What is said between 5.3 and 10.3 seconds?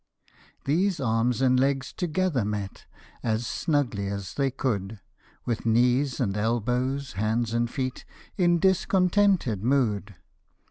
With knees and elbows, hands and feet, In discontented mood.